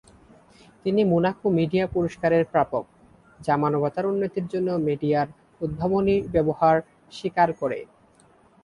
[0.85, 2.83] তিনি Monaco media পুরস্কারের প্রাপক,
[3.39, 5.27] যা মানবতার উন্নতির জন্য মিডিয়ার
[5.61, 6.75] উদ্ভাবনী ব্যবহার
[7.13, 7.79] স্বীকার করে।